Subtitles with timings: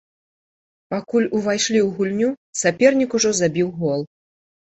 [0.93, 2.29] Пакуль увайшлі ў гульню,
[2.61, 4.01] сапернік ужо забіў гол.